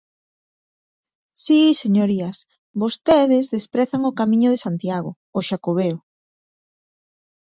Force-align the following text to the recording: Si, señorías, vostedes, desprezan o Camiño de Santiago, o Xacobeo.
Si, 1.43 1.59
señorías, 1.83 2.37
vostedes, 2.81 3.43
desprezan 3.55 4.01
o 4.09 4.15
Camiño 4.19 4.49
de 4.51 4.61
Santiago, 4.65 5.11
o 5.37 5.39
Xacobeo. 5.47 5.97